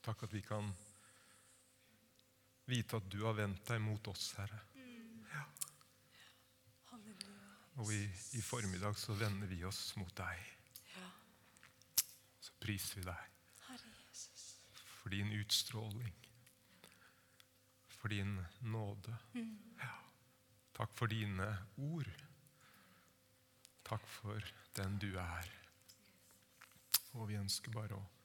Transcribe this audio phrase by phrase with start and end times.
[0.00, 0.70] Takk at vi kan
[2.70, 4.60] vite at du har vendt deg mot oss, Herre.
[5.30, 5.44] Ja.
[7.80, 8.00] Og i,
[8.36, 10.46] i formiddag så vender vi oss mot deg.
[12.40, 13.26] Så priser vi deg
[15.00, 16.12] for din utstråling,
[17.88, 19.16] for din nåde.
[19.80, 19.94] Ja.
[20.76, 22.10] Takk for dine ord.
[23.84, 25.48] Takk for den du er.
[27.16, 28.19] Og vi ønsker bare å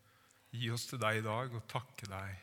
[0.56, 2.42] gi oss til deg i dag og takke deg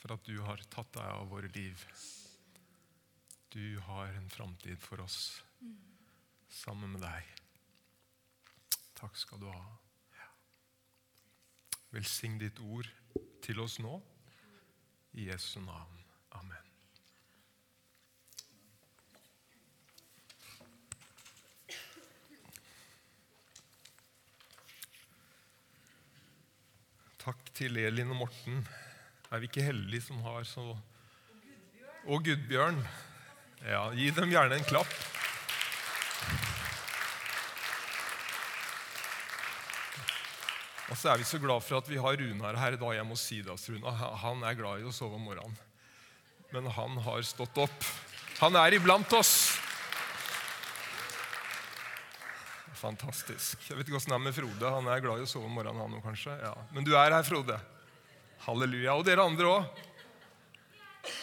[0.00, 1.80] for at du har tatt deg av våre liv.
[3.54, 5.18] Du har en framtid for oss
[6.50, 7.30] sammen med deg.
[8.98, 9.64] Takk skal du ha.
[11.94, 12.88] Velsign ditt ord
[13.44, 13.96] til oss nå.
[15.14, 16.00] I Jesu navn.
[16.34, 16.70] Amen.
[27.24, 28.64] Takk til Elin og Morten.
[29.30, 30.74] Er vi ikke heldige som har så
[32.04, 32.80] Og Gudbjørn.
[33.64, 34.90] Ja, gi dem gjerne en klapp.
[40.90, 42.92] Og så er vi så glad for at vi har Runar her i dag.
[42.98, 43.88] Jeg må si det, Runa.
[43.88, 44.16] Runar.
[44.26, 45.56] Han er glad i å sove om morgenen.
[46.52, 47.86] Men han har stått opp.
[48.42, 49.43] Han er iblant oss.
[52.84, 53.62] Fantastisk.
[53.64, 54.70] Jeg vet ikke åssen det er med Frode.
[54.76, 56.34] Han er glad i å sove om morgenen, han òg, kanskje.
[56.42, 56.52] Ja.
[56.74, 57.56] Men du er her, Frode.
[58.44, 58.96] Halleluja.
[58.98, 59.84] Og dere andre òg.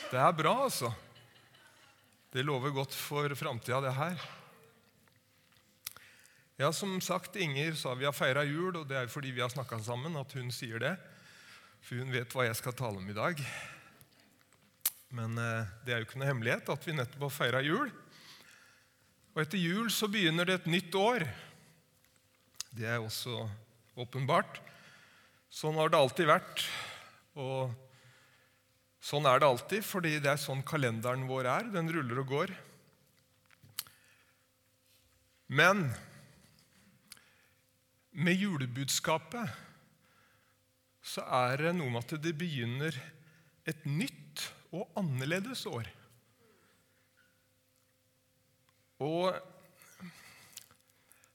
[0.10, 0.90] Det er bra, altså.
[2.34, 4.24] Det lover godt for framtida, det her.
[6.62, 9.44] Ja, som sagt, Inger sa vi har feira jul, og det er jo fordi vi
[9.46, 10.96] har snakka sammen at hun sier det.
[11.86, 13.38] For hun vet hva jeg skal tale om i dag.
[15.14, 17.94] Men eh, det er jo ikke noe hemmelighet at vi nettopp har feira jul.
[19.36, 21.30] Og etter jul så begynner det et nytt år.
[22.72, 23.44] Det er også
[24.00, 24.62] åpenbart.
[25.52, 26.64] Sånn har det alltid vært.
[27.36, 27.74] Og
[29.04, 31.68] sånn er det alltid, fordi det er sånn kalenderen vår er.
[31.74, 32.54] Den ruller og går.
[35.52, 35.90] Men
[38.16, 39.52] med julebudskapet
[41.04, 42.96] så er det noe med at det begynner
[43.68, 45.90] et nytt og annerledes år.
[49.02, 49.36] Og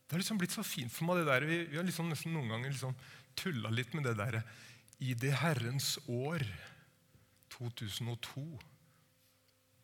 [0.06, 1.44] det har liksom blitt så fint for meg, det der.
[1.49, 2.94] Vi, vi har liksom nesten noen ganger liksom
[3.37, 4.39] tulla litt med det der
[5.03, 6.44] I det Herrens år
[7.56, 8.45] 2002.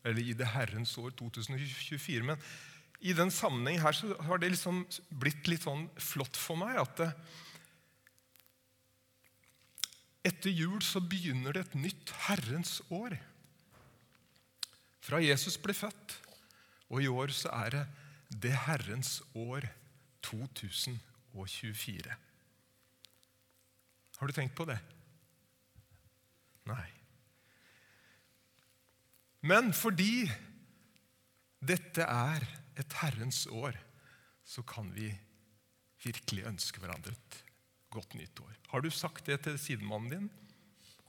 [0.06, 2.22] Eller i det Herrens år 2024.
[2.30, 2.38] Men
[3.02, 6.94] i den sammenheng her så har det liksom blitt litt sånn flott for meg at
[7.02, 7.10] det,
[10.30, 13.18] etter jul så begynner det et nytt Herrens år.
[15.02, 16.14] Fra Jesus ble født.
[16.94, 17.86] Og i år så er det
[18.44, 19.81] det Herrens år 2024.
[24.18, 24.78] Har du tenkt på det?
[26.70, 26.86] Nei.
[29.42, 30.28] Men fordi
[31.62, 32.44] dette er
[32.78, 33.74] et Herrens år,
[34.46, 35.10] så kan vi
[36.02, 37.42] virkelig ønske hverandre et
[37.92, 38.54] godt nytt år.
[38.72, 40.30] Har du sagt det til sidemannen din?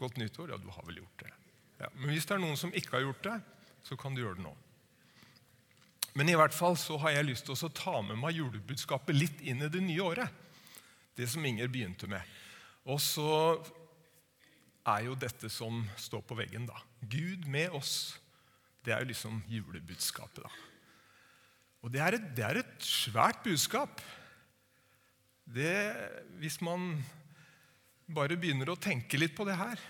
[0.01, 0.53] Godt nytt år?
[0.53, 1.31] Ja, du har vel gjort det.
[1.79, 3.37] Ja, men hvis det er noen som ikke har gjort det,
[3.85, 4.53] så kan du gjøre det nå.
[6.13, 9.39] Men i hvert fall så har jeg lyst til å ta med meg julebudskapet litt
[9.41, 10.41] inn i det nye året.
[11.17, 12.21] Det som Inger begynte med.
[12.89, 13.57] Og så
[14.89, 16.77] er jo dette som står på veggen, da.
[17.01, 18.13] Gud med oss.
[18.83, 20.53] Det er jo liksom julebudskapet, da.
[21.83, 24.01] Og det er et, det er et svært budskap.
[25.43, 25.73] Det,
[26.39, 26.95] hvis man
[28.07, 29.81] bare begynner å tenke litt på det her,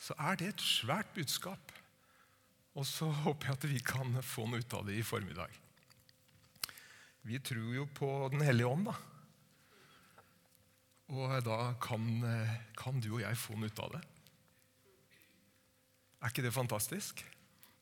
[0.00, 1.73] så er det et svært budskap.
[2.74, 5.52] Og så håper jeg at vi kan få noe ut av det i formiddag.
[7.24, 8.96] Vi tror jo på Den hellige ånd, da.
[11.14, 12.02] Og da kan,
[12.76, 14.02] kan du og jeg få noe ut av det.
[16.24, 17.20] Er ikke det fantastisk?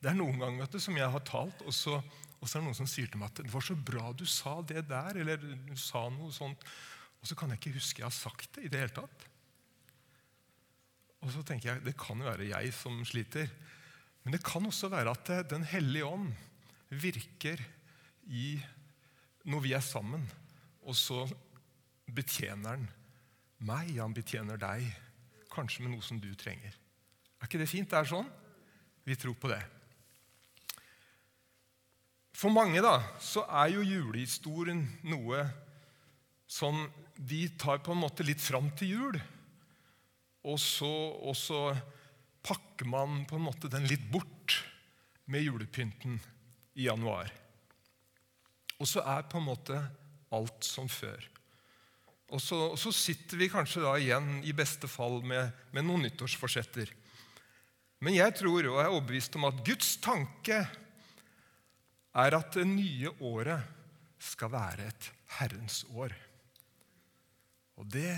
[0.02, 2.00] Det er noen ganger vet du, som jeg har talt, og så,
[2.40, 4.24] og så er det noen som sier til meg at det var så bra du
[4.26, 6.64] sa det der, eller du sa noe sånt.
[7.22, 9.28] Og så kan jeg ikke huske jeg har sagt det i det hele tatt.
[11.22, 13.46] Og så tenker jeg, Det kan jo være jeg som sliter.
[14.22, 16.30] Men det kan også være at Den hellige ånd
[16.90, 17.60] virker
[18.30, 18.60] i
[19.44, 20.22] når vi er sammen,
[20.86, 21.24] og så
[22.06, 22.84] betjener han
[23.62, 24.86] meg, han betjener deg,
[25.50, 26.74] kanskje med noe som du trenger.
[27.40, 27.90] Er ikke det fint?
[27.90, 28.28] Det er sånn.
[29.02, 29.58] Vi tror på det.
[32.38, 35.42] For mange da, så er jo julehistorien noe
[36.50, 36.84] som
[37.16, 39.18] de tar på en måte litt fram til jul.
[40.46, 40.90] Og så,
[41.22, 41.60] og så
[42.42, 44.58] pakker man på en måte den litt bort
[45.30, 46.18] med julepynten
[46.74, 47.30] i januar.
[48.82, 49.78] Og så er på en måte
[50.34, 51.28] alt som før.
[52.32, 56.06] Og så, og så sitter vi kanskje da igjen i beste fall med, med noen
[56.06, 56.90] nyttårsforsetter.
[58.02, 60.62] Men jeg tror og er overbevist om at Guds tanke
[62.12, 63.68] er at det nye året
[64.22, 66.14] skal være et Herrens år.
[67.80, 68.16] Og det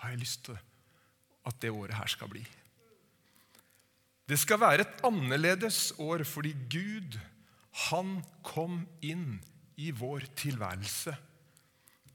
[0.00, 0.58] har jeg lyst til
[1.48, 2.44] at det året her skal bli.
[4.28, 7.16] Det skal være et annerledes år fordi Gud,
[7.88, 9.38] han kom inn
[9.80, 11.14] i vår tilværelse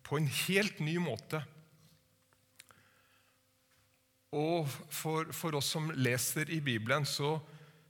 [0.03, 1.39] på en helt ny måte.
[4.33, 7.37] Og for, for oss som leser i Bibelen, så,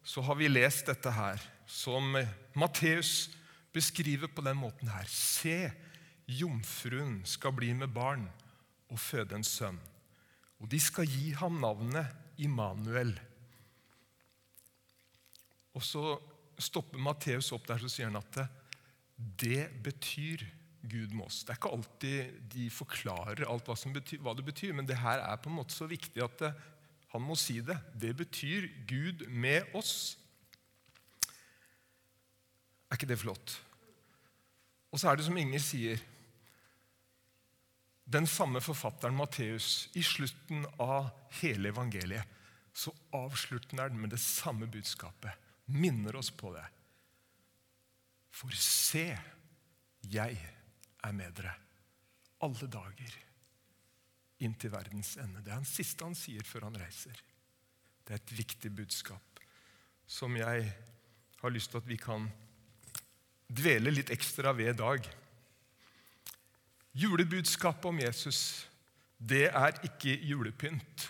[0.04, 2.16] så, har vi lest dette her, som
[2.60, 3.32] Matteus
[3.74, 5.08] beskriver på den måten her.
[5.10, 5.72] Se,
[6.28, 8.28] jomfruen skal bli med barn
[8.92, 9.80] og føde en sønn.
[10.60, 12.12] Og de skal gi ham navnet
[12.44, 13.16] Immanuel.
[15.74, 16.04] Og så
[16.62, 18.44] stopper Matteus opp der så sier han at
[19.40, 20.44] det, betyr
[20.84, 21.44] Gud med oss.
[21.44, 25.22] Det er ikke alltid de forklarer alt hva, betyr, hva, det betyr, men det her
[25.24, 26.52] er på en måte så viktig at det,
[27.14, 27.78] han må si det.
[27.94, 30.18] Det betyr Gud med oss.
[32.90, 33.54] Er ikke det flott?
[34.94, 36.02] Og så er det som Inger sier
[38.04, 42.28] Den samme forfatteren Matteus, i slutten av hele evangeliet,
[42.76, 45.32] så avslutter han med det samme budskapet.
[45.66, 46.66] Minner oss på det.
[48.34, 49.06] For se,
[50.10, 50.40] jeg
[51.04, 51.54] er med dere
[52.44, 53.20] alle dager
[54.44, 55.44] inn til verdens ende.
[55.44, 57.16] Det er det siste han sier før han reiser.
[58.04, 59.40] Det er et viktig budskap
[60.10, 60.68] som jeg
[61.40, 62.28] har lyst til at vi kan
[63.48, 65.08] dvele litt ekstra ved i dag.
[67.00, 68.40] Julebudskapet om Jesus,
[69.18, 71.08] det er ikke julepynt.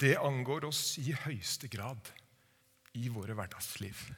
[0.00, 2.12] Det angår oss i høyeste grad
[2.98, 4.08] i våre hverdagsliv.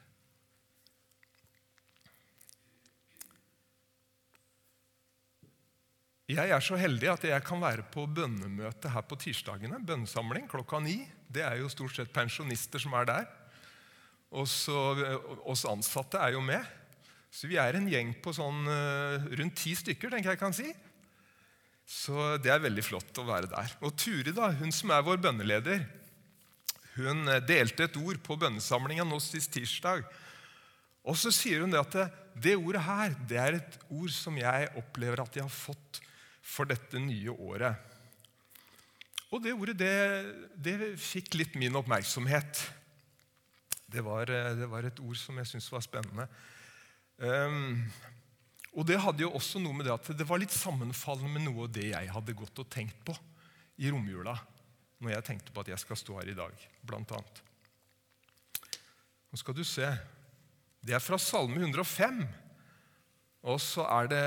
[6.33, 9.81] Jeg er så heldig at jeg kan være på bønnemøte her på tirsdagene.
[9.83, 11.01] Bønnsamling klokka ni.
[11.27, 13.27] Det er jo stort sett pensjonister som er der.
[14.33, 14.77] Og så
[15.43, 16.63] oss ansatte er jo med.
[17.33, 20.69] Så vi er en gjeng på sånn uh, rundt ti stykker, tenker jeg kan si.
[21.83, 23.75] Så det er veldig flott å være der.
[23.83, 25.83] Og Turi, da, hun som er vår bønneleder,
[26.97, 30.03] hun eh, delte et ord på bønnesamlinga nå sist tirsdag.
[31.03, 32.05] Og så sier hun det at det,
[32.45, 35.99] det ordet her det er et ord som jeg opplever at jeg har fått
[36.43, 37.91] for dette nye året.
[39.33, 39.93] Og det ordet det,
[40.53, 42.61] det fikk litt min oppmerksomhet.
[43.89, 46.27] Det var, det var et ord som jeg syntes var spennende.
[47.17, 47.81] Um,
[48.73, 51.67] og det hadde jo også noe med det at det var litt sammenfallende med noe
[51.67, 53.15] av det jeg hadde gått og tenkt på
[53.81, 54.35] i romjula
[55.03, 57.43] når jeg tenkte på at jeg skal stå her i dag, annet.
[59.31, 59.87] Nå skal du se.
[60.83, 62.23] Det er fra Salme 105.
[63.49, 64.25] Og så det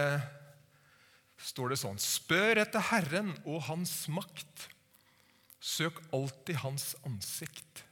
[1.41, 4.69] står det sånn Spør etter Herren og Hans makt.
[5.61, 7.85] Søk alltid Hans ansikt.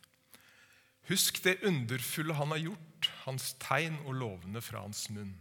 [1.08, 5.34] Husk det underfulle Han har gjort, Hans tegn og lovene fra Hans munn.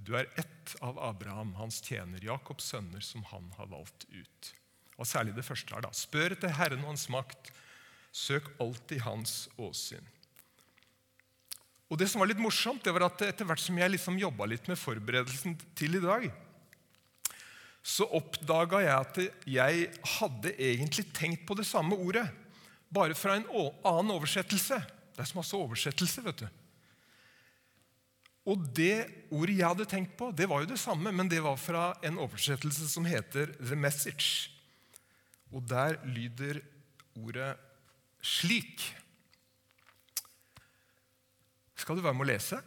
[0.00, 4.52] Du er ett av Abraham, hans tjener, Jakobs sønner, som han har valgt ut.
[5.00, 5.80] Og Særlig det første her.
[5.80, 5.90] da.
[5.96, 7.50] Spør etter Herren og Hans makt.
[8.12, 10.04] Søk alltid Hans åsyn.
[11.90, 14.46] Og Det som var litt morsomt, det var at etter hvert som jeg liksom jobba
[14.46, 16.28] litt med forberedelsen til i dag,
[17.82, 19.88] så oppdaga jeg at jeg
[20.18, 22.28] hadde egentlig tenkt på det samme ordet,
[22.92, 24.78] bare fra en annen oversettelse.
[25.16, 26.48] Det er så masse oversettelse, vet du.
[28.50, 31.58] Og det ordet jeg hadde tenkt på, det var jo det samme, men det var
[31.60, 34.59] fra en oversettelse som heter The Message.
[35.50, 36.60] Og der lyder
[37.18, 37.56] ordet
[38.22, 38.84] slik.
[41.74, 42.60] Skal du være med å lese?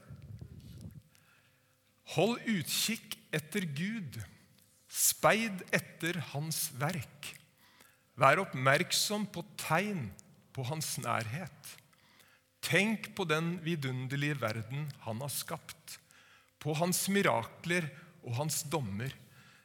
[2.14, 4.20] Hold utkikk etter Gud
[4.94, 7.32] Speid etter hans verk.
[8.20, 10.06] Vær oppmerksom på tegn
[10.54, 11.72] på hans nærhet.
[12.64, 15.98] Tenk på den vidunderlige verden han har skapt,
[16.62, 17.90] på hans mirakler
[18.22, 19.10] og hans dommer,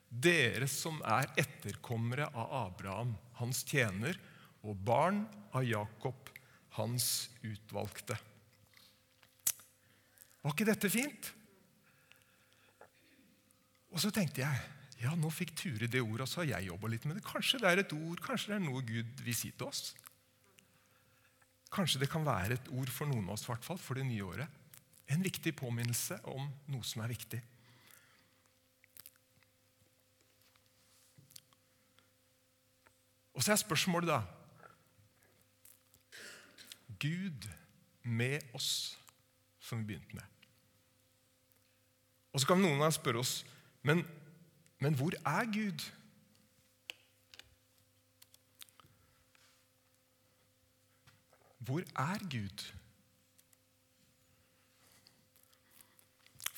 [0.08, 4.16] dere som er etterkommere av Abraham, hans tjener,
[4.64, 5.22] og barn
[5.54, 6.30] av Jakob,
[6.78, 8.16] hans utvalgte.
[10.42, 11.30] Var ikke dette fint?
[13.92, 14.66] Og så tenkte jeg
[14.98, 17.26] ja, nå fikk Ture det ordet, og så har jeg jobba litt med det.
[17.26, 19.92] Kanskje det er et ord, kanskje det er noe Gud vil si til oss.
[21.70, 24.58] Kanskje det kan være et ord for noen av oss, for det nye året.
[25.08, 27.38] En viktig påminnelse om noe som er viktig.
[33.38, 34.22] Og så er spørsmålet, da
[36.98, 37.46] Gud
[38.02, 38.98] med oss,
[39.60, 40.22] som vi begynte med.
[42.32, 43.44] Og så kan noen av spørre oss
[43.86, 44.02] men,
[44.82, 45.86] men hvor er Gud?
[51.62, 52.66] Hvor er Gud?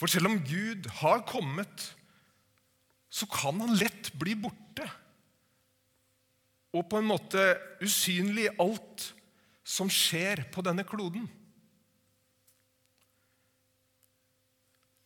[0.00, 1.96] For selv om Gud har kommet,
[3.10, 4.69] så kan han lett bli borte.
[6.76, 7.42] Og på en måte
[7.82, 9.08] usynlig i alt
[9.66, 11.26] som skjer på denne kloden.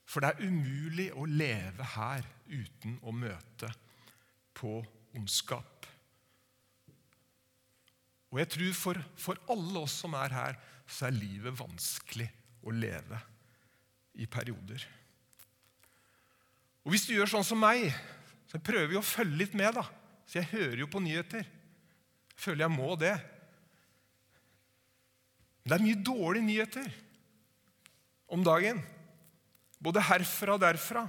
[0.04, 3.70] For det er umulig å leve her uten å møte
[4.54, 4.76] på
[5.16, 5.88] ondskap.
[8.30, 10.56] Og jeg tror for, for alle oss som er her,
[10.86, 12.28] så er livet vanskelig
[12.66, 13.18] å leve
[14.20, 14.84] i perioder.
[16.84, 17.88] Og Hvis du gjør sånn som meg,
[18.50, 19.74] så prøver vi å følge litt med.
[19.74, 19.86] da.
[20.24, 21.44] Så jeg hører jo på nyheter.
[21.44, 23.14] Jeg føler jeg må det.
[25.62, 26.96] Men det er mye dårlige nyheter
[28.34, 28.80] om dagen.
[29.84, 31.04] Både herfra og derfra.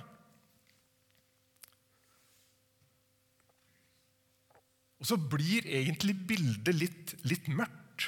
[5.00, 8.07] Og så blir egentlig bildet litt, litt mørkt.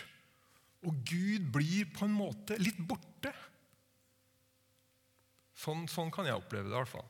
[0.88, 3.34] Og Gud blir på en måte litt borte.
[5.58, 7.08] Sånn, sånn kan jeg oppleve det i hvert fall.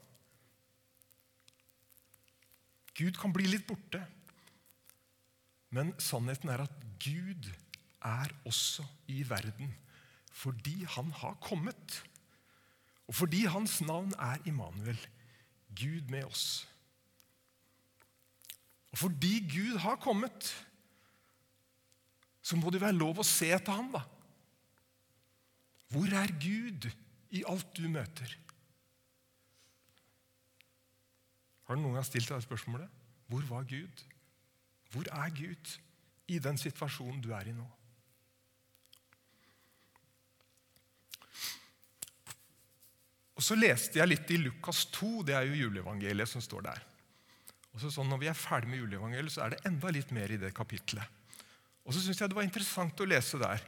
[2.98, 4.02] Gud kan bli litt borte.
[5.74, 7.50] Men sannheten er at Gud
[8.06, 9.74] er også i verden
[10.38, 11.96] fordi han har kommet.
[13.10, 15.00] Og fordi hans navn er Immanuel,
[15.74, 16.68] Gud med oss.
[18.94, 20.52] Og fordi Gud har kommet,
[22.42, 24.04] så må det være lov å se etter ham, da.
[25.90, 26.90] Hvor er Gud
[27.34, 28.38] i alt du møter?
[31.68, 32.92] Har du noen gang stilt deg spørsmålet?
[33.28, 34.04] Hvor var Gud?
[34.94, 35.74] Hvor er Gud
[36.32, 37.66] i den situasjonen du er i nå?
[43.38, 46.80] Og Så leste jeg litt i Lukas 2, det er jo juleevangeliet som står der.
[47.76, 50.32] Og så sånn, Når vi er ferdig med juleevangeliet, så er det enda litt mer
[50.32, 51.06] i det kapitlet.
[51.86, 53.62] Og så syns jeg det var interessant å lese der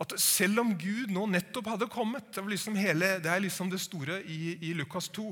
[0.00, 3.82] at selv om Gud nå nettopp hadde kommet Det, liksom hele, det er liksom det
[3.82, 5.26] store i, i Lukas 2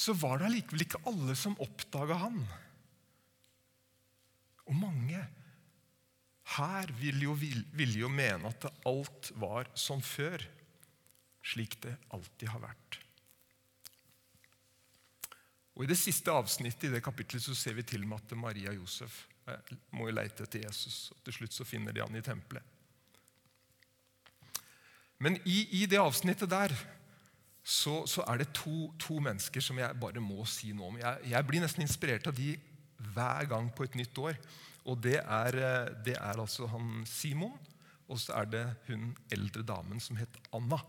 [0.00, 2.40] så var det allikevel ikke alle som oppdaga han.
[4.70, 5.20] Og mange
[6.56, 10.42] her ville jo, vil jo mene at alt var som før,
[11.46, 12.98] slik det alltid har vært.
[15.76, 18.72] Og I det siste avsnittet i det kapitlet så ser vi til med at Maria
[18.72, 21.08] og Josef eh, må jo leite etter Jesus.
[21.14, 22.64] og Til slutt så finner de han i tempelet.
[25.20, 26.74] Men i, i det avsnittet der
[27.70, 30.98] så, så er det to, to, mennesker som jeg bare må si noe om.
[30.98, 32.54] Jeg, jeg, blir nesten inspirert av de
[33.14, 34.38] hver gang på et nytt år.
[34.90, 37.54] Og det er, eh, det er altså han Simon,
[38.10, 40.80] og så er det hun eldre damen som het Anna.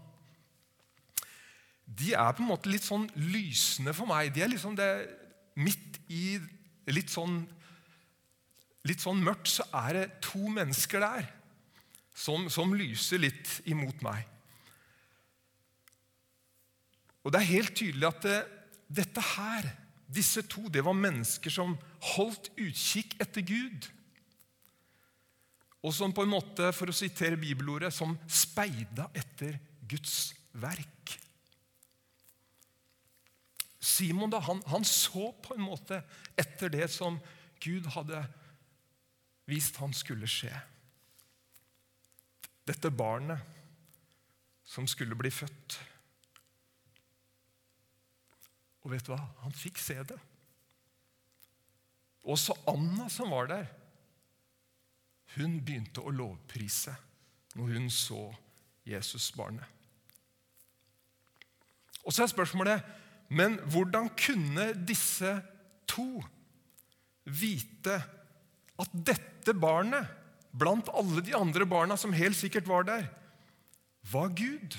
[1.86, 4.32] De er på en måte litt sånn lysende for meg.
[4.34, 4.92] De er liksom det,
[5.60, 6.40] Midt i
[6.88, 7.42] litt sånn,
[8.88, 11.26] litt sånn mørkt så er det to mennesker der
[12.16, 14.31] som, som lyser litt imot meg.
[17.22, 18.38] Og det er helt tydelig at det,
[19.02, 19.70] dette her,
[20.12, 21.78] disse to, det var mennesker som
[22.16, 23.88] holdt utkikk etter Gud.
[25.82, 29.58] Og som på en måte, for å sitere bibelordet, som speida etter
[29.90, 31.16] Guds verk.
[33.82, 36.04] Simon da, han, han, så på en måte
[36.38, 37.18] etter det som
[37.62, 38.22] Gud hadde
[39.50, 40.54] vist han skulle skje.
[42.70, 43.42] Dette barnet
[44.70, 45.80] som skulle bli født.
[48.82, 49.22] Og vet du hva?
[49.44, 50.18] Han fikk se det.
[52.22, 53.70] Også Anna som var der,
[55.38, 56.94] hun begynte å lovprise
[57.56, 58.24] når hun så
[58.88, 59.66] Jesusbarnet.
[62.02, 62.98] Og så er spørsmålet
[63.32, 65.30] men hvordan kunne disse
[65.88, 66.20] to
[67.24, 67.96] vite
[68.82, 70.10] at dette barnet,
[70.52, 73.06] blant alle de andre barna som helt sikkert var der,
[74.12, 74.76] var Gud?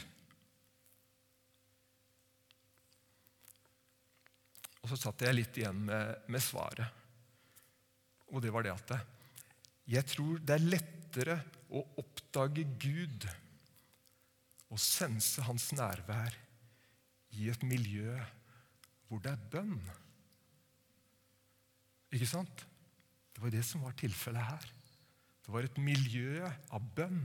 [4.83, 7.01] Og så satt jeg litt igjen med, med svaret.
[8.33, 8.95] Og det var det at
[9.93, 11.39] jeg tror det er lettere
[11.73, 13.27] å oppdage Gud
[14.73, 16.37] og sense hans nærvær
[17.37, 18.15] i et miljø
[19.09, 19.81] hvor det er bønn.
[22.13, 22.65] Ikke sant?
[23.33, 24.69] Det var det som var tilfellet her.
[25.43, 26.41] Det var et miljø
[26.73, 27.25] av bønn.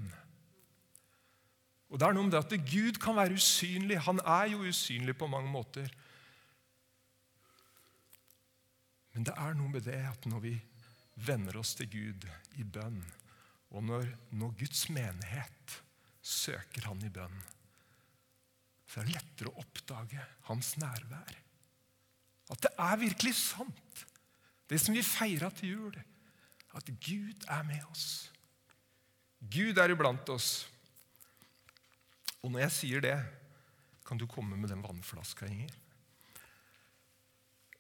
[1.88, 4.00] Og det er noe med det at Gud kan være usynlig.
[4.08, 5.88] Han er jo usynlig på mange måter.
[9.18, 10.52] Men det er noe med det at når vi
[11.26, 12.26] venner oss til Gud
[12.62, 13.00] i bønn,
[13.74, 15.78] og når, når Guds menighet
[16.22, 17.40] søker Han i bønn,
[18.86, 20.22] så er det lettere å oppdage
[20.52, 21.34] hans nærvær.
[22.54, 24.06] At det er virkelig sant,
[24.70, 25.98] det som vi feira til jul.
[26.78, 28.30] at Gud er med oss.
[29.42, 30.68] Gud er iblant oss.
[32.44, 33.18] Og når jeg sier det,
[34.06, 35.74] kan du komme med den vannflaska, Inger.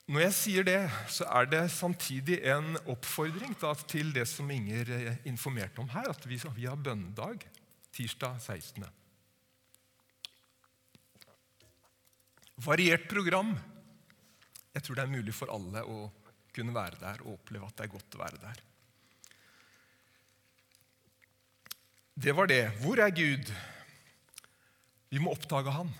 [0.07, 3.57] Når jeg sier det, så er det samtidig en oppfordring
[3.91, 7.43] til det som Inger eh, informerte om her, at vi, vi har bønnedag
[7.91, 8.85] tirsdag 16.
[12.63, 13.51] Variert program.
[14.73, 16.07] Jeg tror det er mulig for alle å
[16.55, 18.63] kunne være der og oppleve at det er godt å være der.
[22.15, 22.63] Det var det.
[22.79, 23.51] Hvor er Gud?
[25.11, 25.91] Vi må oppdage Han.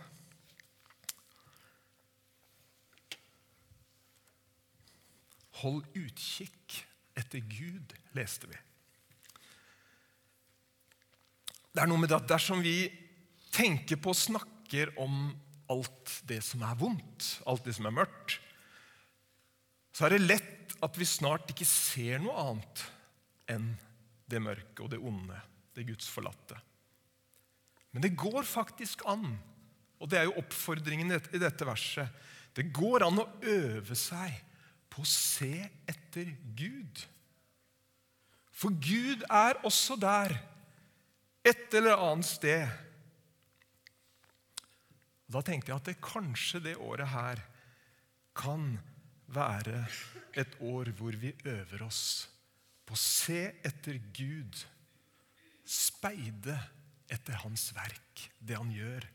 [5.61, 6.77] Hold utkikk
[7.17, 8.57] etter Gud, leste vi.
[11.73, 12.87] Det er noe med det at dersom vi
[13.53, 15.31] tenker på og snakker om
[15.73, 18.37] alt det som er vondt, alt det som er mørkt,
[19.93, 22.83] så er det lett at vi snart ikke ser noe annet
[23.49, 23.69] enn
[24.29, 25.37] det mørke og det onde,
[25.73, 26.57] det gudsforlatte.
[27.93, 29.31] Men det går faktisk an,
[29.97, 32.09] og det er jo oppfordringen i dette verset,
[32.57, 34.33] det går an å øve seg
[34.97, 37.03] på å se etter Gud.
[38.49, 40.33] For Gud er også der,
[41.45, 42.71] et eller annet sted.
[45.29, 47.43] Da tenkte jeg at det kanskje det året her
[48.37, 48.71] kan
[49.29, 49.83] være
[50.33, 52.25] et år hvor vi øver oss
[52.87, 54.57] på å se etter Gud,
[55.67, 56.55] speide
[57.11, 59.05] etter Hans verk, det Han gjør.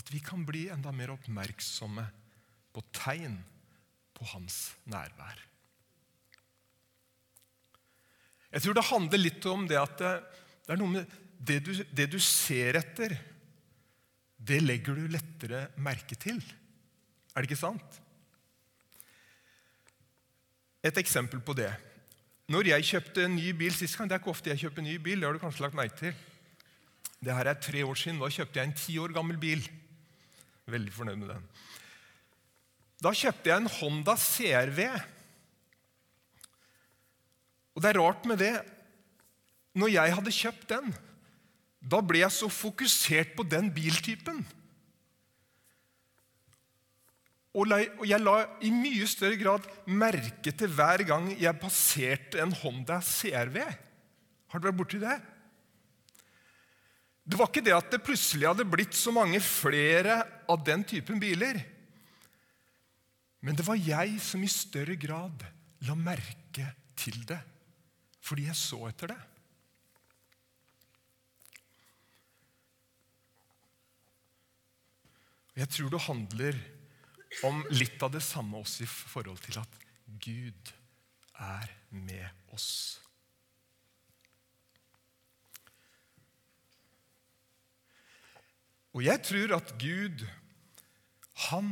[0.00, 2.06] At vi kan bli enda mer oppmerksomme
[2.72, 3.36] på tegn
[4.16, 5.42] på Hans nærvær.
[8.52, 10.12] Jeg tror det handler litt om det at det,
[10.66, 13.12] det er noe med det du, det du ser etter,
[14.36, 16.38] det legger du lettere merke til.
[17.34, 18.00] Er det ikke sant?
[20.86, 21.72] Et eksempel på det.
[22.52, 24.88] Når jeg kjøpte en ny bil sist gang Det er ikke ofte jeg kjøper en
[24.88, 25.18] ny bil.
[25.18, 26.14] det har du kanskje lagt merke til.
[27.18, 28.20] Det her er tre år siden.
[28.22, 29.66] Da kjøpte jeg en ti år gammel bil.
[30.66, 31.48] Veldig fornøyd med den.
[33.06, 34.80] Da kjøpte jeg en Honda CRV.
[37.76, 38.56] Og det er rart med det.
[39.78, 40.94] Når jeg hadde kjøpt den,
[41.86, 44.40] da ble jeg så fokusert på den biltypen.
[47.56, 47.70] Og
[48.08, 53.60] jeg la i mye større grad merke til hver gang jeg passerte en Honda CRV.
[54.50, 55.14] Har du vært borti det?
[57.26, 60.18] Det var ikke det at det plutselig hadde blitt så mange flere
[60.50, 61.62] av den typen biler.
[63.46, 65.44] Men det var jeg som i større grad
[65.86, 66.66] la merke
[66.98, 67.38] til det,
[68.18, 69.18] fordi jeg så etter det.
[75.56, 76.58] Jeg tror det handler
[77.46, 79.78] om litt av det samme også i forhold til at
[80.26, 80.72] Gud
[81.38, 82.98] er med oss.
[88.96, 90.26] Og jeg tror at Gud,
[91.46, 91.70] han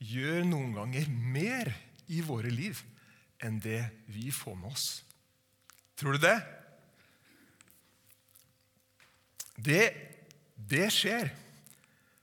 [0.00, 1.72] gjør noen ganger mer
[2.10, 2.80] i våre liv
[3.44, 3.82] enn det
[4.12, 4.88] vi får med oss.
[6.00, 6.38] Tror du det?
[9.60, 9.84] Det,
[10.56, 11.30] det skjer.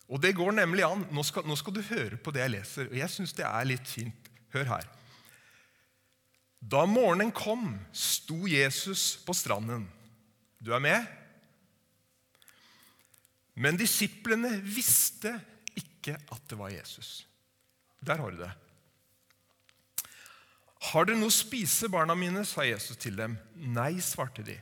[0.07, 1.03] Og det går nemlig an.
[1.13, 3.69] Nå skal, nå skal du høre på det jeg leser, og jeg syns det er
[3.69, 4.31] litt fint.
[4.55, 4.87] Hør her.
[6.57, 9.85] Da morgenen kom, sto Jesus på stranden.
[10.57, 11.05] Du er med?
[13.57, 15.35] Men disiplene visste
[15.77, 17.27] ikke at det var Jesus.
[18.05, 18.51] Der har du det.
[20.91, 22.45] Har dere noe å spise, barna mine?
[22.45, 23.35] sa Jesus til dem.
[23.55, 24.55] Nei, svarte de.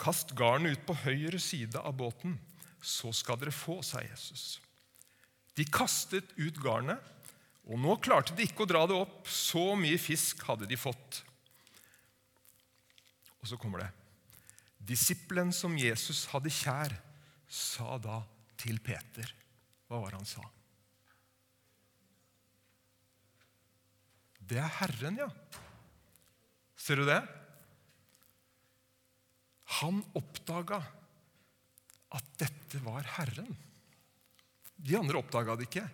[0.00, 2.38] Kast garnet ut på høyre side av båten
[2.80, 4.60] så skal dere få, sa Jesus.
[5.58, 7.00] De kastet ut garnet,
[7.68, 9.28] og nå klarte de ikke å dra det opp.
[9.28, 11.20] Så mye fisk hadde de fått.
[13.40, 13.90] Og så kommer det.
[14.90, 16.96] Disippelen som Jesus hadde kjær,
[17.50, 18.22] sa da
[18.60, 19.26] til Peter
[19.90, 20.44] Hva var det han sa?
[24.50, 25.28] Det er Herren, ja.
[26.80, 27.20] Ser du det?
[29.78, 30.80] Han oppdaga
[32.18, 33.52] at dette var Herren.
[34.74, 35.86] De andre oppdaga det ikke.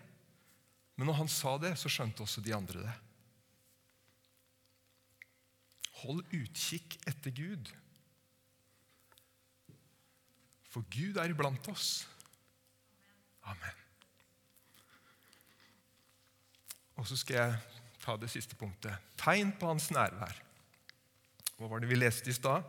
[0.97, 2.95] Men når han sa det, så skjønte også de andre det.
[6.01, 7.69] Hold utkikk etter Gud.
[10.73, 12.07] For Gud er iblant oss.
[13.45, 13.83] Amen.
[16.97, 18.95] Og så skal jeg ta det siste punktet.
[19.19, 20.38] Tegn på hans nærvær.
[21.57, 22.62] Hva var det vi leste i stad?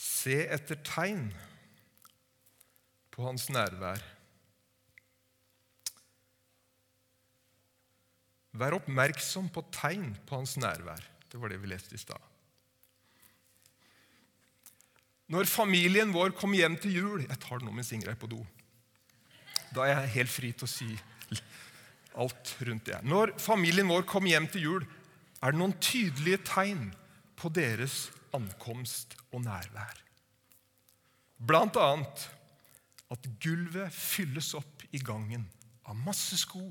[0.00, 1.26] Se etter tegn
[3.12, 4.00] på hans nærvær.
[8.56, 11.04] Vær oppmerksom på tegn på hans nærvær.
[11.28, 12.20] Det var det vi leste i stad.
[15.32, 18.28] Når familien vår kom hjem til jul Jeg tar det nå mens Ingrid er på
[18.28, 18.42] do.
[19.72, 20.88] Da er jeg helt fri til å si
[22.18, 22.98] alt rundt det.
[23.04, 24.86] Når familien vår kom hjem til jul,
[25.42, 26.90] er det noen tydelige tegn
[27.38, 29.98] på deres ankomst og nærvær.
[31.42, 32.28] Blant annet
[33.12, 35.44] at gulvet fylles opp i gangen
[35.88, 36.62] av masse sko.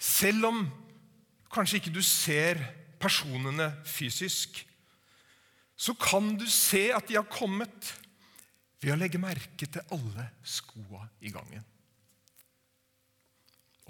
[0.00, 0.64] Selv om
[1.54, 2.60] kanskje ikke du ser
[3.00, 4.64] personene fysisk,
[5.76, 7.92] så kan du se at de har kommet
[8.82, 11.64] ved å legge merke til alle skoa i gangen.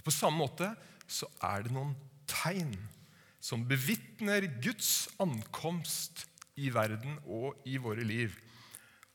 [0.05, 0.71] På samme måte
[1.09, 1.95] så er det noen
[2.29, 2.75] tegn
[3.45, 6.25] som bevitner Guds ankomst
[6.61, 8.33] i verden og i våre liv,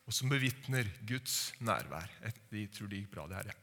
[0.06, 2.10] og som bevitner Guds nærvær.
[2.52, 3.58] De tror det gikk bra, det her.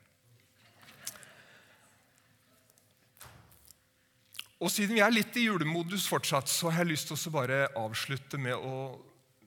[4.57, 7.67] Og Siden vi er litt i julemodus fortsatt, så har jeg lyst til å bare
[7.77, 8.97] avslutte med å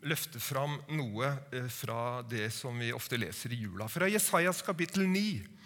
[0.06, 3.90] løfte fram noe eh, fra det som vi ofte leser i jula.
[3.92, 5.59] Fra Jesajas kapittel 9.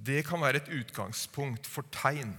[0.00, 2.32] Det kan være et utgangspunkt for tegn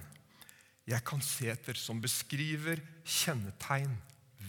[0.90, 3.94] jeg kan se etter, som beskriver kjennetegn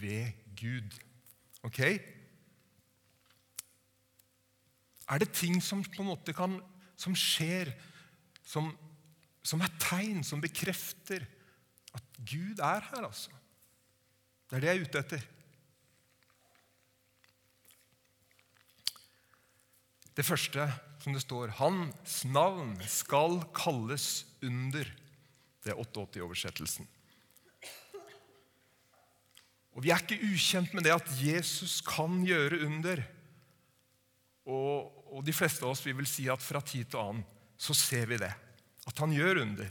[0.01, 0.97] ved Gud.
[1.63, 1.81] Ok?
[5.13, 6.57] Er det ting som på en måte kan,
[6.97, 7.71] som skjer,
[8.47, 8.73] som,
[9.45, 11.27] som er tegn, som bekrefter
[11.93, 13.31] at Gud er her, altså?
[14.49, 15.29] Det er det jeg er ute etter.
[20.13, 20.67] Det første
[21.03, 24.87] som det står Hans navn skal kalles under.
[25.63, 26.87] Det er 88-oversettelsen.
[29.73, 33.03] Og Vi er ikke ukjent med det at Jesus kan gjøre under.
[34.47, 37.23] Og, og de fleste av oss vi vil si at fra tid til annen
[37.63, 38.33] så ser vi det.
[38.91, 39.71] At han gjør under.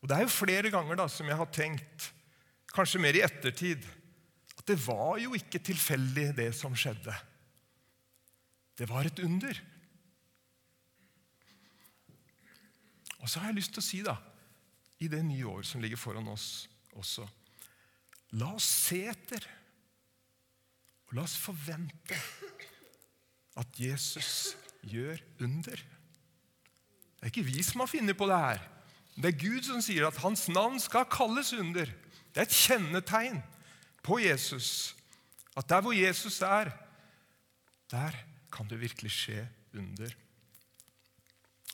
[0.00, 2.10] Og Det er jo flere ganger da som jeg har tenkt,
[2.72, 3.84] kanskje mer i ettertid,
[4.56, 7.12] at det var jo ikke tilfeldig, det som skjedde.
[8.80, 9.60] Det var et under.
[13.20, 14.16] Og så har jeg lyst til å si, da,
[15.04, 16.64] i det nye år som ligger foran oss
[16.96, 17.26] også
[18.38, 19.42] La oss se etter,
[21.08, 22.14] og la oss forvente
[23.58, 24.52] at Jesus
[24.86, 25.82] gjør under.
[25.82, 28.62] Det er ikke vi som har funnet på det her.
[29.18, 31.90] Det er Gud som sier at hans navn skal kalles under.
[32.30, 33.42] Det er et kjennetegn
[34.06, 34.94] på Jesus.
[35.58, 36.70] At der hvor Jesus er,
[37.90, 38.14] der
[38.52, 39.44] kan det virkelig skje
[39.78, 40.14] under.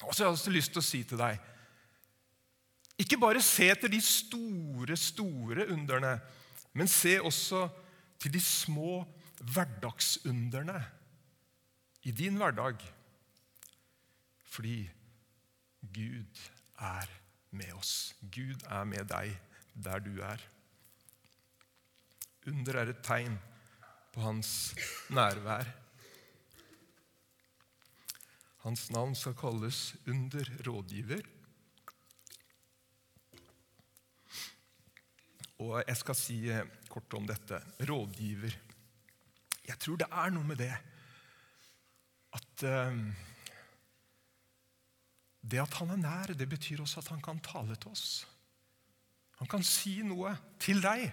[0.04, 1.40] Og så har jeg også lyst til å si til deg
[3.00, 6.14] Ikke bare se etter de store, store underne,
[6.76, 7.66] men se også
[8.20, 9.02] til de små
[9.52, 10.78] hverdagsunderne
[12.08, 12.80] i din hverdag.
[14.48, 14.78] Fordi
[15.92, 16.40] Gud
[16.80, 17.10] er
[17.50, 18.14] med oss.
[18.32, 19.34] Gud er med deg
[19.76, 20.40] der du er.
[22.46, 23.36] Under er et tegn
[24.14, 24.50] på hans
[25.12, 25.68] nærvær.
[28.66, 31.22] Hans navn skal kalles under rådgiver.
[35.62, 37.60] Og jeg skal si eh, kort om dette.
[37.86, 38.56] Rådgiver.
[39.68, 40.72] Jeg tror det er noe med det
[42.36, 42.98] at uh,
[45.40, 48.26] Det at han er nær, det betyr også at han kan tale til oss.
[49.38, 51.06] Han kan si noe til deg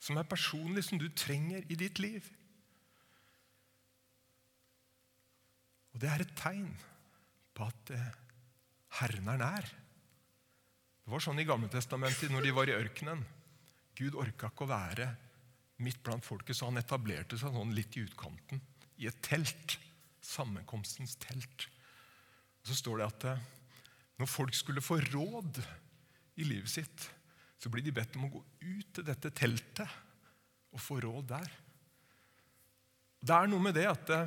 [0.00, 2.24] som er personlig, som du trenger i ditt liv.
[6.00, 6.68] Og det er et tegn
[7.52, 8.04] på at uh,
[9.02, 9.66] Herren er nær.
[11.04, 13.20] Det var sånn i Gamletestamentet når de var i ørkenen.
[14.00, 15.10] Gud orka ikke å være
[15.84, 18.64] midt blant folket, så han etablerte seg sånn litt i utkanten,
[18.96, 19.76] i et telt.
[20.24, 21.68] Sammenkomstens telt.
[22.64, 23.46] Og Så står det at eh,
[24.24, 25.60] når folk skulle få råd
[26.40, 27.10] i livet sitt,
[27.60, 30.00] så blir de bedt om å gå ut til dette teltet
[30.72, 31.56] og få råd der.
[33.20, 34.20] Det er noe med det at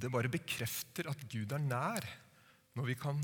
[0.00, 2.06] det, bare bekrefter at Gud er nær
[2.76, 3.20] når vi kan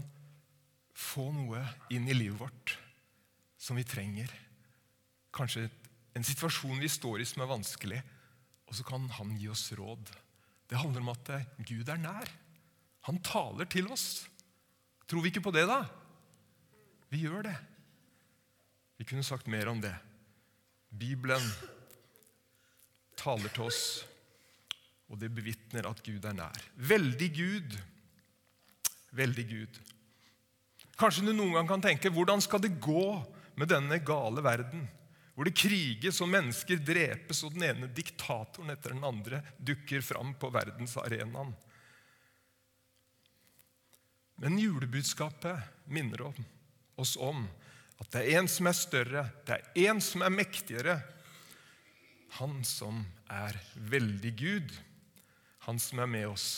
[0.96, 1.60] få noe
[1.92, 2.76] inn i livet vårt
[3.60, 4.30] som vi trenger.
[5.32, 5.68] Kanskje
[6.16, 8.00] en situasjon vi står i som er vanskelig,
[8.68, 10.10] og så kan han gi oss råd.
[10.68, 11.30] Det handler om at
[11.68, 12.28] Gud er nær.
[13.08, 14.24] Han taler til oss.
[15.08, 15.82] Tror vi ikke på det, da?
[17.12, 17.56] Vi gjør det.
[18.96, 19.92] Vi kunne sagt mer om det.
[20.92, 21.42] Bibelen
[23.18, 24.04] taler til oss,
[25.12, 26.64] og det bevitner at Gud er nær.
[26.76, 27.76] Veldig Gud.
[29.12, 29.80] Veldig Gud.
[30.96, 33.04] Kanskje du noen gang kan tenke hvordan skal det gå
[33.60, 34.86] med denne gale verden?
[35.32, 40.34] Hvor det kriges og mennesker drepes, og den ene diktatoren etter den andre dukker fram
[40.40, 41.54] på verdensarenaen.
[44.42, 46.24] Men julebudskapet minner
[46.98, 47.44] oss om
[48.02, 50.96] at det er en som er større, det er en som er mektigere.
[52.40, 53.56] Han som er
[53.92, 54.72] veldig Gud,
[55.66, 56.48] han som er med oss.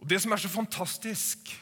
[0.00, 1.52] Og Det som er så fantastisk,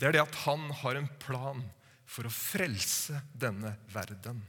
[0.00, 1.62] det er det at han har en plan
[2.08, 4.42] for å frelse denne verden.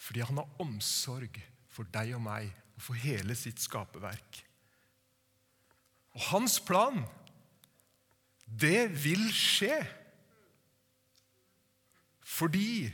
[0.00, 1.38] Fordi han har omsorg
[1.70, 4.40] for deg og meg og for hele sitt skaperverk.
[6.16, 7.04] Og hans plan,
[8.46, 9.78] det vil skje.
[12.26, 12.90] Fordi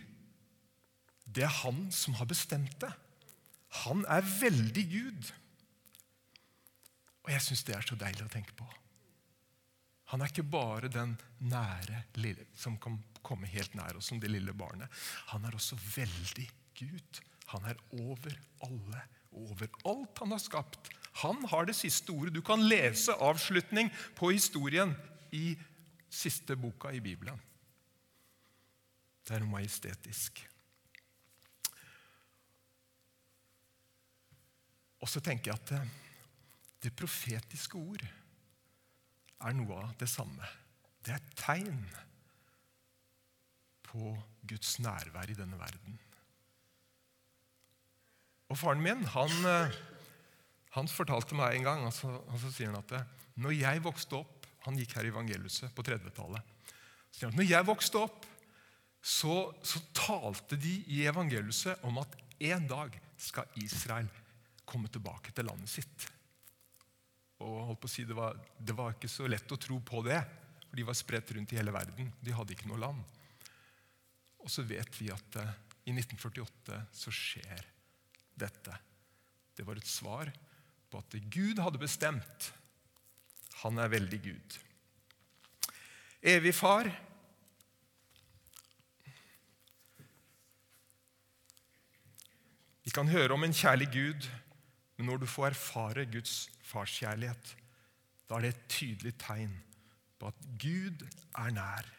[1.25, 2.93] det er han som har bestemt det.
[3.85, 5.31] Han er veldig Gud.
[7.27, 8.67] Og jeg syns det er så deilig å tenke på.
[10.13, 14.31] Han er ikke bare den nære lille, som kan komme helt nær oss som det
[14.31, 14.87] lille barnet.
[15.33, 16.47] Han er også veldig
[16.79, 17.23] Gud.
[17.51, 18.37] Han er over
[18.67, 19.03] alle,
[19.35, 20.93] over alt han har skapt.
[21.25, 22.35] Han har det siste ordet.
[22.37, 24.95] Du kan lese avslutning på historien
[25.35, 25.57] i
[26.13, 27.41] siste boka i Bibelen.
[29.27, 30.45] Det er noe majestetisk.
[35.07, 35.83] Og så tenker jeg at det,
[36.83, 40.49] det profetiske ord er noe av det samme.
[40.99, 41.85] Det er et tegn
[43.87, 44.17] på
[44.51, 45.95] Guds nærvær i denne verden.
[48.51, 49.47] Og Faren min han,
[50.75, 54.23] han fortalte meg en gang og så, og så sier han at når jeg vokste
[54.23, 54.33] opp
[54.67, 56.43] Han gikk her i evangeliet på 30-tallet.
[57.23, 58.25] Når jeg vokste opp,
[58.99, 62.17] så, så talte de i evangeliet om at
[62.51, 64.11] en dag skal Israel
[64.67, 66.09] komme tilbake til landet sitt.
[67.45, 70.03] Og holdt på å si, det var, det var ikke så lett å tro på
[70.07, 70.19] det,
[70.67, 72.11] for de var spredt rundt i hele verden.
[72.21, 73.17] De hadde ikke noe land.
[74.43, 75.55] Og så vet vi at uh,
[75.87, 77.67] i 1948 så skjer
[78.39, 78.77] dette.
[79.57, 80.31] Det var et svar
[80.91, 82.51] på at Gud hadde bestemt.
[83.63, 84.57] Han er veldig Gud.
[86.27, 86.89] Evig far.
[92.87, 94.27] Vi kan høre om en kjærlig Gud,
[94.97, 97.53] men når du får erfare Guds farskjærlighet,
[98.27, 99.53] da er det et tydelig tegn
[100.19, 101.05] på at Gud
[101.37, 101.91] er nær.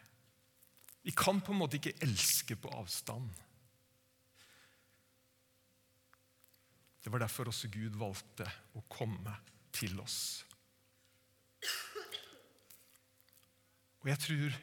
[1.06, 3.30] Vi kan på en måte ikke elske på avstand.
[7.04, 8.44] Det var derfor også Gud valgte
[8.76, 9.32] å komme
[9.72, 10.44] til oss.
[14.02, 14.58] Og jeg tror,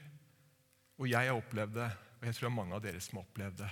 [1.00, 3.72] og jeg har opplevd det, og jeg tror mange av dere som har opplevd det,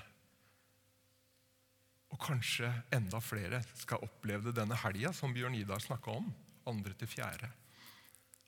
[2.13, 6.33] og kanskje enda flere skal oppleve det denne helga, som Bjørn Idar snakka om.
[6.65, 7.49] andre til fjerde.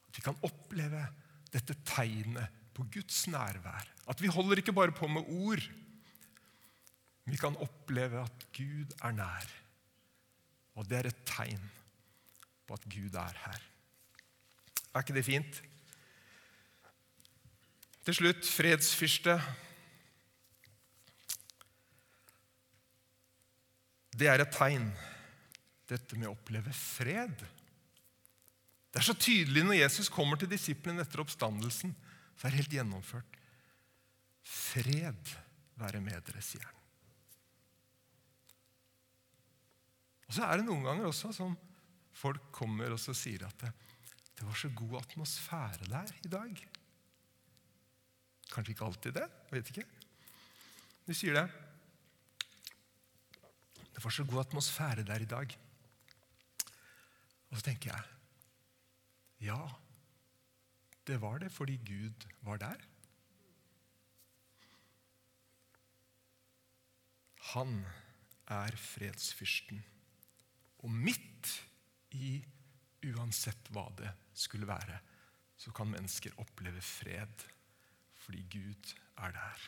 [0.07, 1.01] At vi kan oppleve
[1.51, 3.89] dette tegnet på Guds nærvær.
[4.07, 5.59] At vi holder ikke bare på med ord.
[7.25, 9.51] Vi kan oppleve at Gud er nær.
[10.75, 11.71] Og det er et tegn
[12.67, 13.61] på at Gud er her.
[14.93, 15.61] Er ikke det fint?
[18.05, 19.41] Til slutt fredsfyrste.
[24.15, 24.87] Det er et tegn,
[25.89, 27.43] dette med å oppleve fred.
[28.91, 31.91] Det er så tydelig når Jesus kommer til disiplene etter oppstandelsen.
[32.35, 33.39] Så er det helt gjennomført.
[34.45, 35.35] Fred
[35.81, 36.81] være med dere, sier han.
[40.25, 41.57] Og Så er det noen ganger også som
[42.15, 43.73] folk kommer og så sier at det,
[44.35, 46.63] det var så god atmosfære der i dag.
[48.51, 49.27] Kanskje ikke alltid det.
[49.51, 49.85] Vet ikke.
[51.05, 51.45] De sier det.
[54.05, 55.53] Var så god atmosfære der i dag.
[57.49, 58.03] Og så tenker jeg
[59.47, 59.57] ja,
[61.07, 62.83] det var det fordi Gud var der.
[67.55, 67.81] Han
[68.47, 69.81] er fredsfyrsten.
[70.85, 71.51] Og midt
[72.13, 72.37] i
[73.09, 74.99] uansett hva det skulle være,
[75.57, 77.49] så kan mennesker oppleve fred
[78.25, 79.65] fordi Gud er der.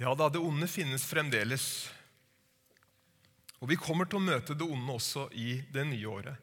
[0.00, 1.64] Ja da, det onde finnes fremdeles.
[3.60, 6.38] Og vi kommer til å møte det onde også i det nye året.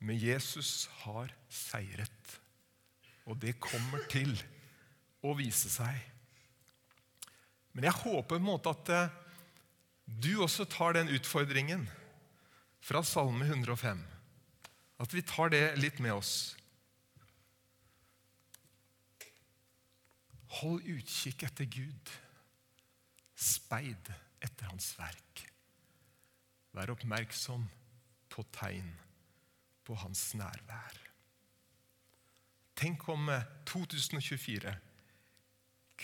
[0.00, 2.38] Men Jesus har seiret,
[3.28, 4.32] og det kommer til
[5.24, 5.92] å vise seg.
[7.76, 9.14] Men jeg håper på en måte at eh,
[10.06, 11.84] du også tar den utfordringen
[12.84, 14.00] fra Salme 105.
[15.04, 16.34] At vi tar det litt med oss.
[20.62, 22.20] Hold utkikk etter Gud
[23.34, 24.10] speid
[24.44, 25.44] etter hans verk.
[26.74, 27.66] Vær oppmerksom
[28.30, 28.90] på tegn
[29.84, 31.00] på hans nærvær.
[32.74, 33.28] Tenk om
[33.68, 34.80] 2024 eh,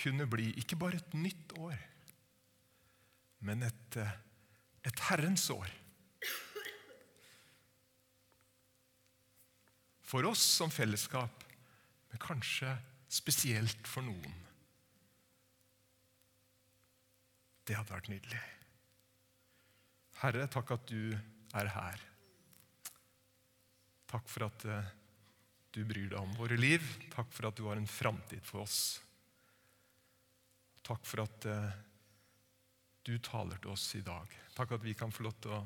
[0.00, 1.78] kunne bli ikke bare et nytt år,
[3.46, 4.12] men et, eh,
[4.86, 5.72] et Herrens år.
[10.10, 11.44] For oss som fellesskap,
[12.10, 12.72] men kanskje
[13.10, 14.49] spesielt for noen.
[17.70, 18.38] Det hadde vært nydelig.
[20.18, 21.12] Herre, takk at du
[21.54, 22.00] er her.
[24.10, 24.88] Takk for at eh,
[25.70, 26.82] du bryr deg om våre liv.
[27.12, 28.80] Takk for at du har en framtid for oss.
[30.82, 31.76] Takk for at eh,
[33.06, 34.34] du taler til oss i dag.
[34.56, 35.60] Takk at vi kan få lov til å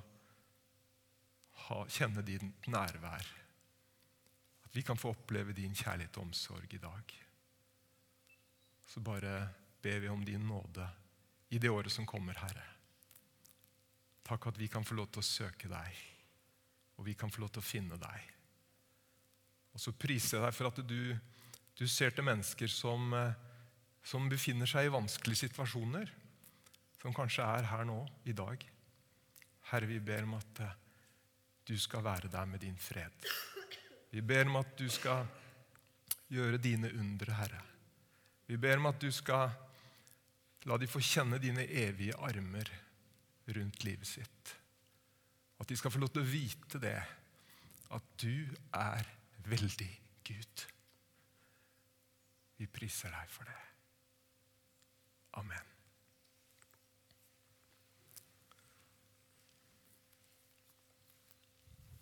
[1.70, 3.30] ha, kjenne din nærvær.
[4.68, 7.16] At vi kan få oppleve din kjærlighet og omsorg i dag.
[8.92, 9.38] Så bare
[9.80, 10.84] ber vi om din nåde
[11.48, 12.64] i det året som kommer, Herre.
[14.24, 15.98] Takk at vi kan få lov til å søke deg,
[16.96, 18.30] og vi kan få lov til å finne deg.
[19.74, 21.00] Og så priser jeg deg for at du,
[21.76, 23.34] du ser til mennesker som, eh,
[24.06, 26.12] som befinner seg i vanskelige situasjoner,
[27.02, 28.62] som kanskje er her nå i dag.
[29.72, 30.78] Herre, vi ber om at eh,
[31.68, 33.28] du skal være der med din fred.
[34.14, 35.26] Vi ber om at du skal
[36.30, 37.60] gjøre dine undre, Herre.
[38.46, 39.50] Vi ber om at du skal
[40.64, 42.70] la de få kjenne dine evige armer
[43.56, 44.54] rundt livet sitt.
[45.60, 46.96] At de skal få lov til å vite det,
[47.94, 49.12] at du er
[49.50, 49.90] veldig
[50.24, 50.64] Gud.
[52.56, 53.60] Vi priser deg for det.
[55.40, 55.73] Amen.